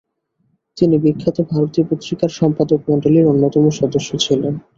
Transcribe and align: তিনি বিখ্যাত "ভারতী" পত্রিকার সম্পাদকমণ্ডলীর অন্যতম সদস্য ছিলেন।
তিনি 0.77 0.95
বিখ্যাত 1.03 1.37
"ভারতী" 1.51 1.81
পত্রিকার 1.89 2.31
সম্পাদকমণ্ডলীর 2.39 3.25
অন্যতম 3.25 3.63
সদস্য 3.79 4.09
ছিলেন। 4.17 4.53